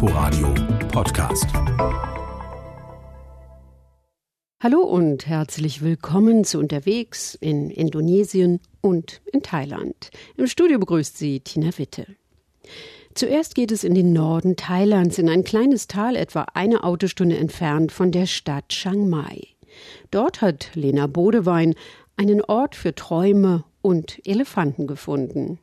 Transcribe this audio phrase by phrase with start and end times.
[0.00, 0.54] Inforadio
[0.92, 1.46] Podcast.
[4.62, 10.10] Hallo und herzlich willkommen zu Unterwegs in Indonesien und in Thailand.
[10.36, 12.06] Im Studio begrüßt Sie Tina Witte.
[13.14, 17.90] Zuerst geht es in den Norden Thailands, in ein kleines Tal etwa eine Autostunde entfernt
[17.90, 19.48] von der Stadt Chiang Mai.
[20.12, 21.74] Dort hat Lena Bodewein
[22.16, 25.58] einen Ort für Träume und Elefanten gefunden.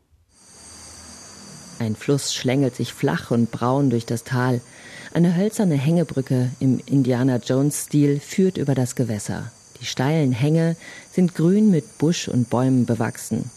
[1.80, 4.62] Ein Fluss schlängelt sich flach und braun durch das Tal.
[5.14, 9.52] Eine hölzerne Hängebrücke im Indiana Jones-Stil führt über das Gewässer.
[9.82, 10.76] Die steilen Hänge
[11.12, 13.50] sind grün mit Busch und Bäumen bewachsen.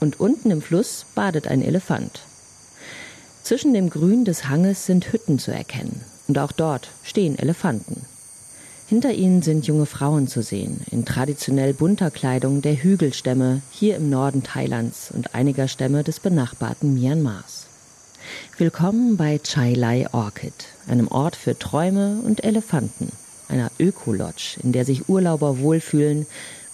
[0.00, 2.22] Und unten im Fluss badet ein Elefant.
[3.42, 6.02] Zwischen dem Grün des Hanges sind Hütten zu erkennen.
[6.28, 8.02] Und auch dort stehen Elefanten.
[8.88, 14.08] Hinter ihnen sind junge Frauen zu sehen, in traditionell bunter Kleidung der Hügelstämme hier im
[14.08, 17.66] Norden Thailands und einiger Stämme des benachbarten Myanmars.
[18.56, 20.54] Willkommen bei Chai Lai Orchid,
[20.86, 23.12] einem Ort für Träume und Elefanten,
[23.48, 26.24] einer Ökolodge, in der sich Urlauber wohlfühlen,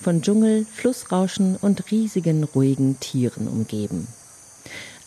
[0.01, 4.07] von Dschungel, Flussrauschen und riesigen, ruhigen Tieren umgeben.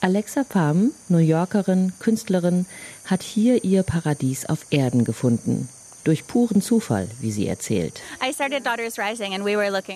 [0.01, 2.65] Alexa Pham, New Yorkerin, Künstlerin,
[3.05, 5.69] hat hier ihr Paradies auf Erden gefunden
[6.07, 8.01] durch puren Zufall, wie sie erzählt.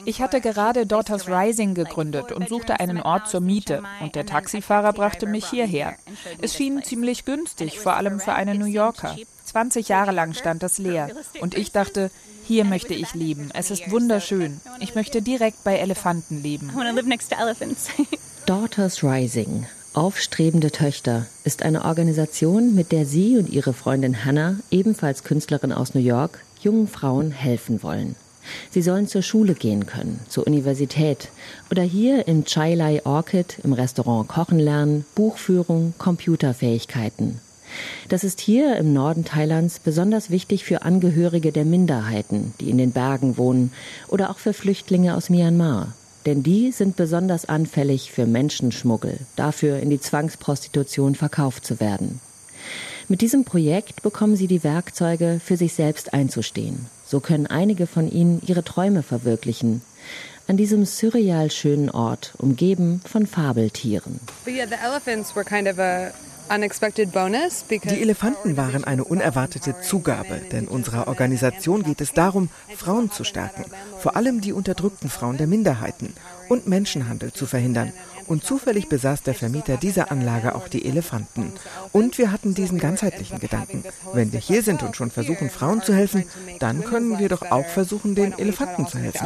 [0.05, 4.91] Ich hatte gerade Daughters Rising gegründet und suchte einen Ort zur Miete und der Taxifahrer
[4.91, 5.95] brachte mich hierher.
[6.41, 9.15] Es schien ziemlich günstig, vor allem für einen New Yorker.
[9.45, 12.11] 20 Jahre lang stand es leer und ich dachte,
[12.43, 13.49] hier möchte ich leben.
[13.53, 14.59] Es ist wunderschön.
[14.81, 16.73] Ich möchte direkt bei Elefanten leben.
[18.45, 25.25] Daughters Rising Aufstrebende Töchter ist eine Organisation, mit der sie und ihre Freundin Hannah, ebenfalls
[25.25, 28.15] Künstlerin aus New York, jungen Frauen helfen wollen.
[28.69, 31.27] Sie sollen zur Schule gehen können, zur Universität
[31.69, 37.41] oder hier im Chai Lai Orchid im Restaurant kochen lernen, Buchführung, Computerfähigkeiten.
[38.07, 42.91] Das ist hier im Norden Thailands besonders wichtig für Angehörige der Minderheiten, die in den
[42.91, 43.73] Bergen wohnen,
[44.07, 45.93] oder auch für Flüchtlinge aus Myanmar,
[46.25, 52.19] denn die sind besonders anfällig für Menschenschmuggel, dafür in die Zwangsprostitution verkauft zu werden.
[53.07, 56.85] Mit diesem Projekt bekommen sie die Werkzeuge, für sich selbst einzustehen.
[57.05, 59.81] So können einige von ihnen ihre Träume verwirklichen.
[60.47, 64.19] An diesem surreal schönen Ort, umgeben von Fabeltieren.
[64.45, 66.11] But yeah, the elephants were kind of a
[66.51, 73.65] die Elefanten waren eine unerwartete Zugabe, denn unserer Organisation geht es darum, Frauen zu stärken,
[73.99, 76.13] vor allem die unterdrückten Frauen der Minderheiten
[76.49, 77.93] und Menschenhandel zu verhindern.
[78.27, 81.53] Und zufällig besaß der Vermieter dieser Anlage auch die Elefanten.
[81.91, 83.83] Und wir hatten diesen ganzheitlichen Gedanken.
[84.13, 86.25] Wenn wir hier sind und schon versuchen, Frauen zu helfen,
[86.59, 89.25] dann können wir doch auch versuchen, den Elefanten zu helfen.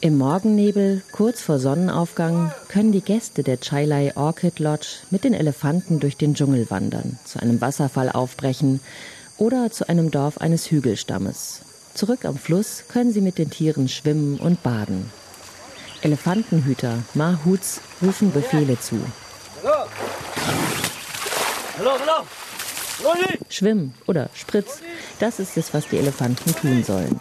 [0.00, 5.98] Im Morgennebel, kurz vor Sonnenaufgang, können die Gäste der Chailai Orchid Lodge mit den Elefanten
[5.98, 8.78] durch den Dschungel wandern, zu einem Wasserfall aufbrechen
[9.38, 11.62] oder zu einem Dorf eines Hügelstammes.
[11.94, 15.10] Zurück am Fluss können sie mit den Tieren schwimmen und baden.
[16.02, 19.00] Elefantenhüter, Mahuts, rufen Befehle zu.
[23.48, 24.78] Schwimm oder Spritz,
[25.18, 27.18] das ist es, was die Elefanten tun sollen.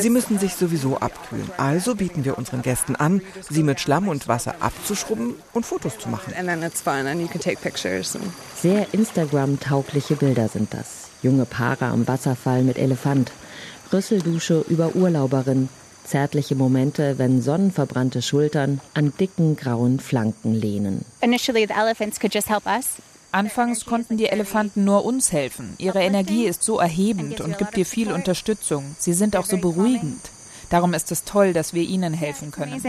[0.00, 1.50] Sie müssen sich sowieso abkühlen.
[1.58, 3.20] Also bieten wir unseren Gästen an,
[3.50, 6.32] sie mit Schlamm und Wasser abzuschrubben und Fotos zu machen.
[8.56, 11.08] Sehr Instagram-taugliche Bilder sind das.
[11.22, 13.30] Junge Paare am Wasserfall mit Elefant,
[13.92, 15.68] Rüsseldusche über Urlauberin,
[16.04, 21.04] zärtliche Momente, wenn sonnenverbrannte Schultern an dicken grauen Flanken lehnen.
[23.30, 25.74] Anfangs konnten die Elefanten nur uns helfen.
[25.78, 28.96] Ihre Energie ist so erhebend und gibt dir viel Unterstützung.
[28.98, 30.30] Sie sind auch so beruhigend.
[30.70, 32.80] Darum ist es toll, dass wir ihnen helfen können.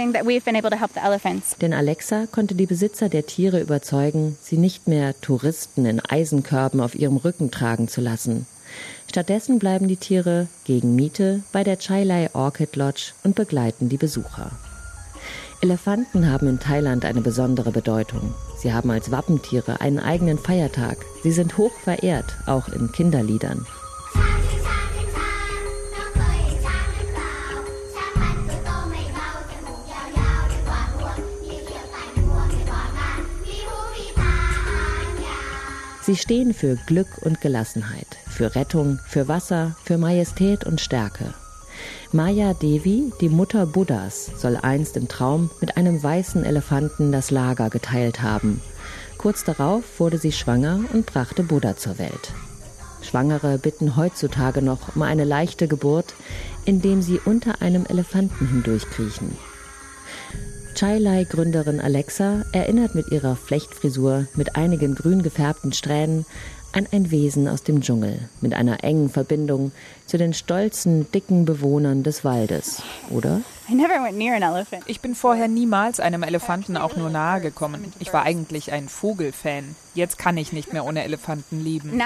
[1.62, 6.96] Denn Alexa konnte die Besitzer der Tiere überzeugen, sie nicht mehr Touristen in Eisenkörben auf
[6.96, 8.46] ihrem Rücken tragen zu lassen.
[9.10, 14.52] Stattdessen bleiben die Tiere gegen Miete bei der Chailai Orchid Lodge und begleiten die Besucher.
[15.62, 18.34] Elefanten haben in Thailand eine besondere Bedeutung.
[18.58, 20.98] Sie haben als Wappentiere einen eigenen Feiertag.
[21.22, 23.66] Sie sind hoch verehrt, auch in Kinderliedern.
[36.02, 41.34] Sie stehen für Glück und Gelassenheit, für Rettung, für Wasser, für Majestät und Stärke.
[42.12, 47.70] Maya Devi, die Mutter Buddhas, soll einst im Traum mit einem weißen Elefanten das Lager
[47.70, 48.62] geteilt haben.
[49.20, 52.34] Kurz darauf wurde sie schwanger und brachte Buddha zur Welt.
[53.04, 56.16] Schwangere bitten heutzutage noch um eine leichte Geburt,
[56.66, 59.38] indem sie unter einem Elefanten hindurchkriechen.
[60.74, 66.26] Chai-Lai-Gründerin Alexa erinnert mit ihrer Flechtfrisur mit einigen grün gefärbten Strähnen
[66.72, 69.72] an ein Wesen aus dem Dschungel mit einer engen Verbindung
[70.06, 73.42] zu den stolzen, dicken Bewohnern des Waldes, oder?
[74.86, 77.94] Ich bin vorher niemals einem Elefanten auch nur nahe gekommen.
[78.00, 79.76] Ich war eigentlich ein Vogelfan.
[79.94, 81.98] Jetzt kann ich nicht mehr ohne Elefanten leben.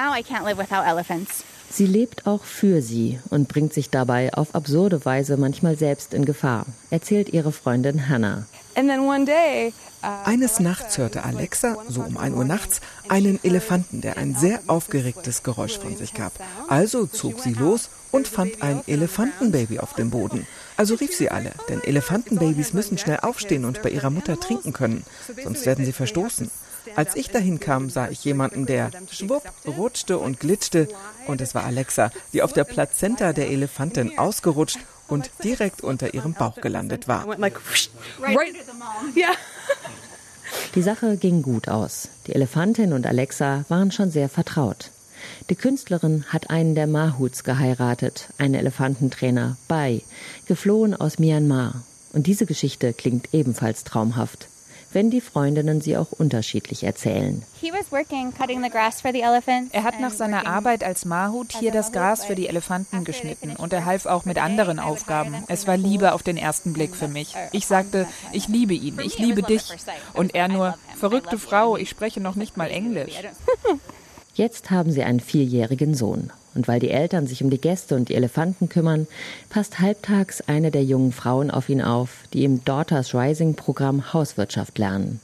[1.69, 6.25] Sie lebt auch für sie und bringt sich dabei auf absurde Weise manchmal selbst in
[6.25, 8.45] Gefahr, erzählt ihre Freundin Hannah.
[8.75, 14.59] Uh, Eines Nachts hörte Alexa, so um 1 Uhr nachts, einen Elefanten, der ein sehr
[14.67, 16.33] aufgeregtes Geräusch von sich gab.
[16.67, 20.45] Also zog sie los und fand ein Elefantenbaby auf dem Boden.
[20.75, 25.05] Also rief sie alle, denn Elefantenbabys müssen schnell aufstehen und bei ihrer Mutter trinken können,
[25.43, 26.51] sonst werden sie verstoßen.
[26.95, 30.89] Als ich dahin kam, sah ich jemanden, der schwupp rutschte und glitschte,
[31.27, 36.33] und es war Alexa, die auf der Plazenta der Elefantin ausgerutscht und direkt unter ihrem
[36.33, 37.25] Bauch gelandet war.
[40.75, 42.09] Die Sache ging gut aus.
[42.27, 44.91] Die Elefantin und Alexa waren schon sehr vertraut.
[45.49, 50.01] Die Künstlerin hat einen der Mahuts geheiratet, einen Elefantentrainer, Bai,
[50.47, 51.83] geflohen aus Myanmar.
[52.11, 54.47] Und diese Geschichte klingt ebenfalls traumhaft
[54.93, 57.43] wenn die Freundinnen sie auch unterschiedlich erzählen.
[59.71, 63.73] Er hat nach seiner Arbeit als Mahut hier das Gras für die Elefanten geschnitten und
[63.73, 65.43] er half auch mit anderen Aufgaben.
[65.47, 67.35] Es war Liebe auf den ersten Blick für mich.
[67.51, 69.63] Ich sagte, ich liebe ihn, ich liebe dich.
[70.13, 73.13] Und er nur, verrückte Frau, ich spreche noch nicht mal Englisch.
[74.35, 76.31] Jetzt haben sie einen vierjährigen Sohn.
[76.55, 79.07] Und weil die Eltern sich um die Gäste und die Elefanten kümmern,
[79.49, 84.77] passt halbtags eine der jungen Frauen auf ihn auf, die im Daughters Rising Programm Hauswirtschaft
[84.77, 85.19] lernen.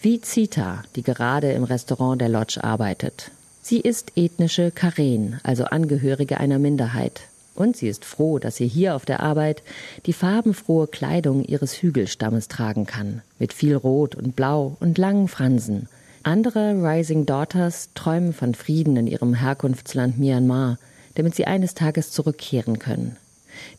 [0.00, 3.30] Wie Zita, die gerade im Restaurant der Lodge arbeitet.
[3.60, 7.22] Sie ist ethnische Karen, also Angehörige einer Minderheit.
[7.54, 9.62] Und sie ist froh, dass sie hier auf der Arbeit
[10.06, 15.88] die farbenfrohe Kleidung ihres Hügelstammes tragen kann, mit viel Rot und Blau und langen Fransen–
[16.24, 20.78] andere Rising Daughters träumen von Frieden in ihrem Herkunftsland Myanmar,
[21.14, 23.16] damit sie eines Tages zurückkehren können.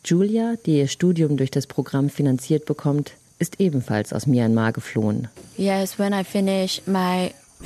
[0.05, 5.29] Julia, die ihr Studium durch das Programm finanziert bekommt, ist ebenfalls aus Myanmar geflohen.
[5.57, 5.83] Wenn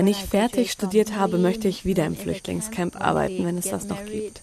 [0.07, 4.41] ich fertig studiert habe, möchte ich wieder im Flüchtlingscamp arbeiten, wenn es das noch gibt.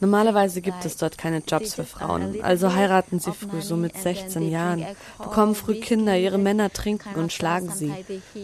[0.00, 4.50] Normalerweise gibt es dort keine Jobs für Frauen, also heiraten sie früh, so mit 16
[4.50, 4.84] Jahren,
[5.18, 7.92] bekommen früh Kinder, ihre Männer trinken und schlagen sie.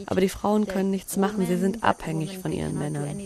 [0.06, 3.16] Aber die Frauen können nichts machen, sie sind abhängig von ihren Männern.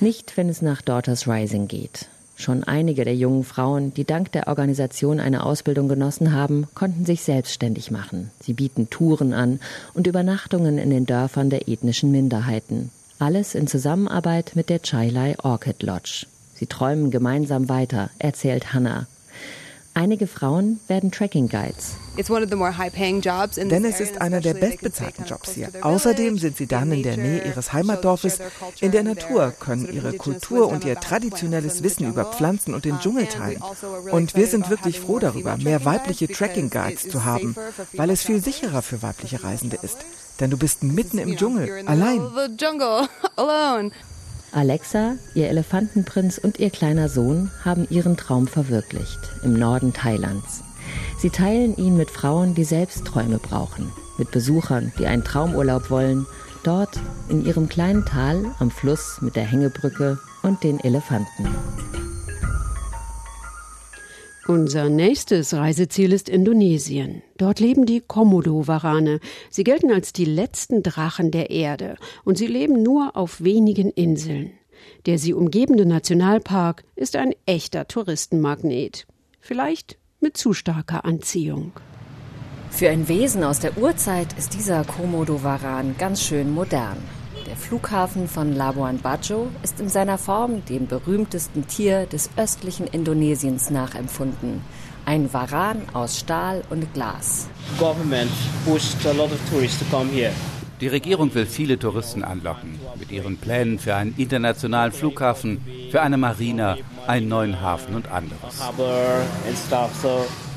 [0.00, 2.08] Nicht, wenn es nach Daughters Rising geht.
[2.38, 7.22] Schon einige der jungen Frauen, die dank der Organisation eine Ausbildung genossen haben, konnten sich
[7.22, 8.30] selbstständig machen.
[8.40, 9.58] Sie bieten Touren an
[9.94, 12.90] und Übernachtungen in den Dörfern der ethnischen Minderheiten.
[13.18, 16.26] Alles in Zusammenarbeit mit der Chailai Orchid Lodge.
[16.54, 19.06] Sie träumen gemeinsam weiter, erzählt Hannah.
[19.94, 21.96] Einige Frauen werden Tracking Guides.
[22.18, 25.70] Denn es ist einer der bestbezahlten Jobs hier.
[25.80, 28.38] Außerdem sind sie dann in der Nähe ihres Heimatdorfes,
[28.80, 33.26] in der Natur, können ihre Kultur und ihr traditionelles Wissen über Pflanzen und den Dschungel
[33.28, 33.62] teilen.
[34.10, 37.56] Und wir sind wirklich froh darüber, mehr weibliche Tracking Guides zu haben,
[37.94, 40.04] weil es viel sicherer für weibliche Reisende ist.
[40.40, 42.20] Denn du bist mitten im Dschungel, allein.
[44.52, 50.62] Alexa, ihr Elefantenprinz und ihr kleiner Sohn haben ihren Traum verwirklicht im Norden Thailands.
[51.18, 56.26] Sie teilen ihn mit Frauen, die selbst Träume brauchen, mit Besuchern, die einen Traumurlaub wollen,
[56.62, 61.48] dort in ihrem kleinen Tal am Fluss mit der Hängebrücke und den Elefanten.
[64.48, 67.22] Unser nächstes Reiseziel ist Indonesien.
[67.36, 69.18] Dort leben die Komodo-Warane.
[69.50, 74.52] Sie gelten als die letzten Drachen der Erde und sie leben nur auf wenigen Inseln.
[75.06, 79.08] Der sie umgebende Nationalpark ist ein echter Touristenmagnet.
[79.40, 81.72] Vielleicht mit zu starker Anziehung.
[82.70, 86.98] Für ein Wesen aus der Urzeit ist dieser Komodo-Varan ganz schön modern.
[87.46, 93.70] Der Flughafen von Labuan Bajo ist in seiner Form dem berühmtesten Tier des östlichen Indonesiens
[93.70, 94.62] nachempfunden.
[95.04, 97.46] Ein Varan aus Stahl und Glas.
[100.80, 106.18] Die Regierung will viele Touristen anlocken mit ihren Plänen für einen internationalen Flughafen, für eine
[106.18, 106.76] Marina,
[107.06, 108.60] einen neuen Hafen und anderes.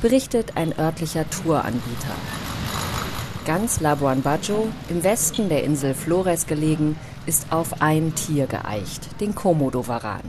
[0.02, 2.16] Berichtet ein örtlicher Touranbieter.
[3.50, 9.34] Ganz Labuan Bajo, im Westen der Insel Flores gelegen, ist auf ein Tier geeicht, den
[9.34, 10.22] Komodo-Varan.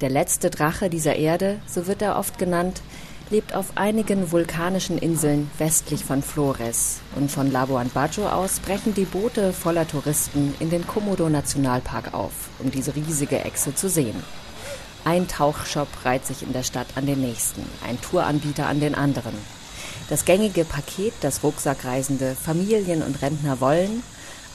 [0.00, 2.80] Der letzte Drache dieser Erde, so wird er oft genannt,
[3.28, 7.00] lebt auf einigen vulkanischen Inseln westlich von Flores.
[7.16, 12.70] Und von Labuan Bajo aus brechen die Boote voller Touristen in den Komodo-Nationalpark auf, um
[12.70, 14.24] diese riesige Echse zu sehen.
[15.04, 19.34] Ein Tauchshop reiht sich in der Stadt an den nächsten, ein Touranbieter an den anderen.
[20.08, 24.02] Das gängige Paket, das Rucksackreisende Familien und Rentner wollen,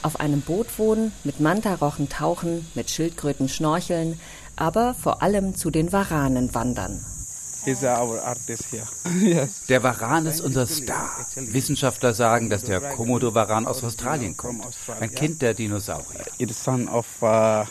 [0.02, 4.18] auf einem Boot wohnen, mit Mantarochen tauchen, mit Schildkröten schnorcheln,
[4.56, 7.04] aber vor allem zu den Waranen wandern.
[9.68, 11.10] Der Varan ist unser Star.
[11.36, 14.66] Wissenschaftler sagen, dass der Komodo-Varan aus Australien kommt.
[15.00, 16.26] Ein Kind der Dinosaurier.
[16.38, 17.64] Uh,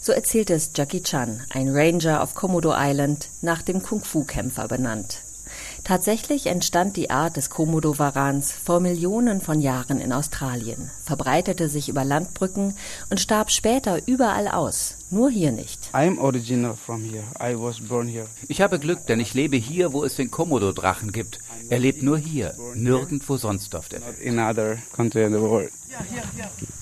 [0.00, 5.18] so erzählt es Jackie Chan, ein Ranger auf Komodo Island, nach dem Kung-Fu-Kämpfer benannt.
[5.84, 12.06] Tatsächlich entstand die Art des Komodo-Warans vor Millionen von Jahren in Australien, verbreitete sich über
[12.06, 12.74] Landbrücken
[13.10, 15.90] und starb später überall aus, nur hier nicht.
[18.48, 21.38] Ich habe Glück, denn ich lebe hier, wo es den Komodo-Drachen gibt.
[21.70, 24.16] Er lebt nur hier, nirgendwo sonst auf der Welt.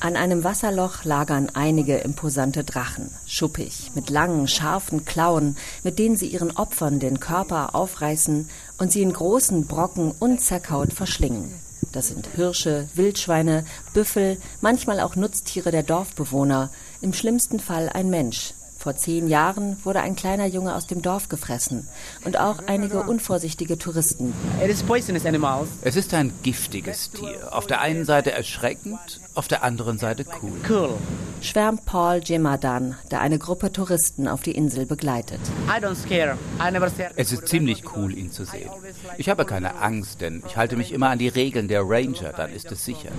[0.00, 6.28] An einem Wasserloch lagern einige imposante Drachen, schuppig, mit langen, scharfen Klauen, mit denen sie
[6.28, 8.48] ihren Opfern den Körper aufreißen
[8.78, 11.52] und sie in großen Brocken unzerkaut verschlingen.
[11.92, 16.70] Das sind Hirsche, Wildschweine, Büffel, manchmal auch Nutztiere der Dorfbewohner,
[17.02, 21.28] im schlimmsten Fall ein Mensch, vor zehn Jahren wurde ein kleiner Junge aus dem Dorf
[21.28, 21.86] gefressen
[22.24, 24.34] und auch einige unvorsichtige Touristen.
[25.82, 27.54] Es ist ein giftiges Tier.
[27.56, 30.58] Auf der einen Seite erschreckend, auf der anderen Seite cool.
[31.40, 35.40] Schwärmt Paul Jemadan, der eine Gruppe Touristen auf die Insel begleitet.
[37.16, 38.70] Es ist ziemlich cool, ihn zu sehen.
[39.18, 42.52] Ich habe keine Angst, denn ich halte mich immer an die Regeln der Ranger, dann
[42.52, 43.10] ist es sicher.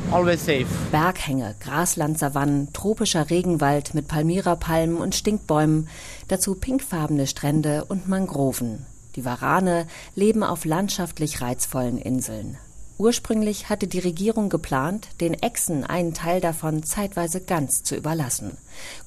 [0.91, 5.89] Berghänge, Graslandsavannen, tropischer Regenwald mit Palmyra-Palmen und Stinkbäumen,
[6.29, 8.85] dazu pinkfarbene Strände und Mangroven.
[9.15, 12.57] Die Warane leben auf landschaftlich reizvollen Inseln.
[12.97, 18.57] Ursprünglich hatte die Regierung geplant, den Echsen einen Teil davon zeitweise ganz zu überlassen.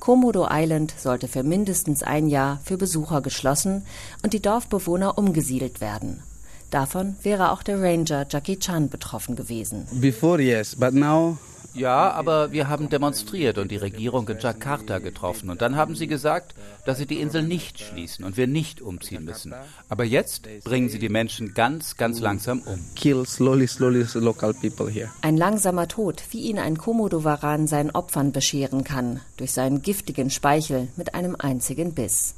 [0.00, 3.86] Komodo Island sollte für mindestens ein Jahr für Besucher geschlossen
[4.22, 6.22] und die Dorfbewohner umgesiedelt werden.
[6.70, 9.86] Davon wäre auch der Ranger Jackie Chan betroffen gewesen.
[9.92, 11.38] Before yes, but now
[11.76, 15.50] ja, aber wir haben demonstriert und die Regierung in Jakarta getroffen.
[15.50, 16.54] Und dann haben sie gesagt,
[16.84, 19.54] dass sie die Insel nicht schließen und wir nicht umziehen müssen.
[19.88, 22.80] Aber jetzt bringen sie die Menschen ganz, ganz langsam um.
[22.94, 25.10] Kill slowly, slowly local people here.
[25.22, 30.88] Ein langsamer Tod, wie ihn ein Komodowaran seinen Opfern bescheren kann, durch seinen giftigen Speichel
[30.96, 32.34] mit einem einzigen Biss.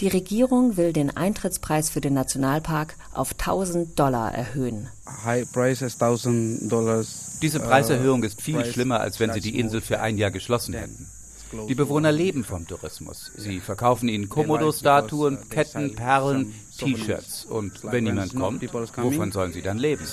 [0.00, 4.88] Die Regierung will den Eintrittspreis für den Nationalpark auf 1000 Dollar erhöhen.
[7.42, 11.08] Diese Preiserhöhung ist viel schlimmer, als wenn sie die Insel für ein Jahr geschlossen hätten.
[11.68, 13.30] Die Bewohner leben vom Tourismus.
[13.36, 17.44] Sie verkaufen ihnen Komodo-Statuen, Ketten, Perlen, T-Shirts.
[17.44, 20.06] Und wenn niemand kommt, wovon sollen sie dann leben?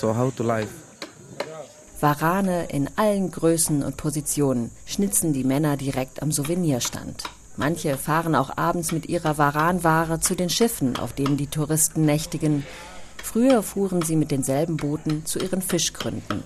[2.00, 7.24] Warane in allen Größen und Positionen schnitzen die Männer direkt am Souvenirstand.
[7.60, 12.64] Manche fahren auch abends mit ihrer Waranware zu den Schiffen, auf denen die Touristen nächtigen.
[13.22, 16.42] Früher fuhren sie mit denselben Booten zu ihren Fischgründen.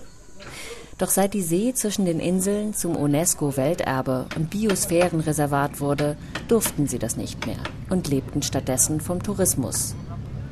[0.97, 6.17] Doch seit die See zwischen den Inseln zum UNESCO-Welterbe und Biosphärenreservat wurde,
[6.49, 9.95] durften sie das nicht mehr und lebten stattdessen vom Tourismus.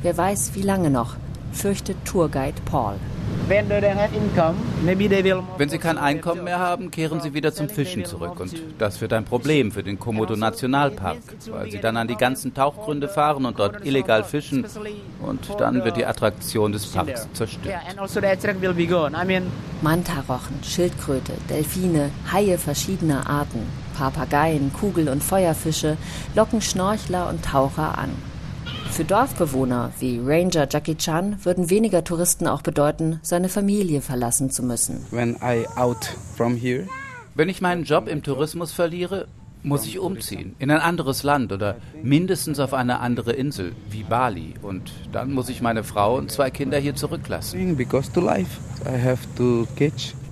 [0.01, 1.17] Wer weiß, wie lange noch,
[1.51, 2.95] fürchtet Tourguide Paul.
[5.57, 8.39] Wenn sie kein Einkommen mehr haben, kehren sie wieder zum Fischen zurück.
[8.39, 11.17] Und das wird ein Problem für den Komodo Nationalpark,
[11.51, 14.65] weil sie dann an die ganzen Tauchgründe fahren und dort illegal fischen.
[15.21, 17.75] Und dann wird die Attraktion des Parks zerstört.
[17.97, 18.21] Also
[19.81, 25.97] Mantarochen, Schildkröte, Delfine, Haie verschiedener Arten, Papageien, Kugel- und Feuerfische
[26.35, 28.32] locken Schnorchler und Taucher an.
[28.93, 34.61] Für Dorfbewohner wie Ranger Jackie Chan würden weniger Touristen auch bedeuten, seine Familie verlassen zu
[34.61, 35.03] müssen.
[35.11, 36.87] Here,
[37.33, 39.27] Wenn ich meinen Job im Tourismus verliere,
[39.63, 44.53] muss ich umziehen in ein anderes Land oder mindestens auf eine andere Insel wie Bali.
[44.61, 47.75] Und dann muss ich meine Frau und zwei Kinder hier zurücklassen.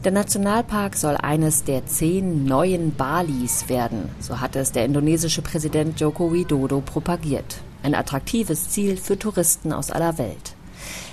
[0.03, 5.99] Der Nationalpark soll eines der zehn neuen Balis werden, so hatte es der indonesische Präsident
[5.99, 10.55] Joko Widodo propagiert ein attraktives Ziel für Touristen aus aller Welt.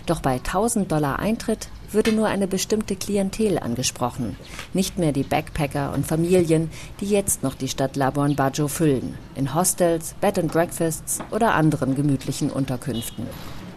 [0.06, 4.36] Doch bei 1000 Dollar Eintritt würde nur eine bestimmte Klientel angesprochen,
[4.72, 6.70] nicht mehr die Backpacker und Familien,
[7.00, 11.94] die jetzt noch die Stadt Labuan Bajo füllen, in Hostels, Bed and Breakfasts oder anderen
[11.94, 13.26] gemütlichen Unterkünften.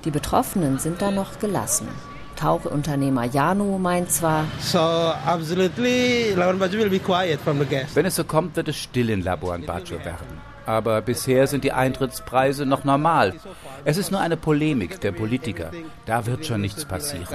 [0.06, 1.88] Die Betroffenen sind da noch gelassen.
[2.36, 7.96] Tauchunternehmer Janu meint zwar, so absolutely Labuan Bajo will be quiet from the guests.
[7.96, 10.51] Wenn es so kommt, wird es still in Labuan Bajo werden.
[10.66, 13.34] Aber bisher sind die Eintrittspreise noch normal.
[13.86, 15.72] Es ist nur eine Polemik der Politiker.
[16.06, 17.28] Da wird schon nichts passieren.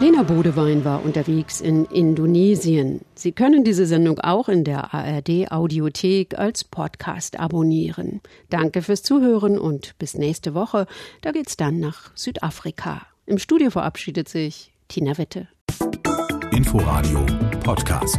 [0.00, 3.00] Lena Bodewein war unterwegs in Indonesien.
[3.16, 8.20] Sie können diese Sendung auch in der ARD Audiothek als Podcast abonnieren.
[8.48, 10.86] Danke fürs Zuhören und bis nächste Woche.
[11.20, 13.02] Da geht's dann nach Südafrika.
[13.26, 15.48] Im Studio verabschiedet sich Tina Witte.
[16.52, 17.26] Inforadio
[17.64, 18.18] Podcast.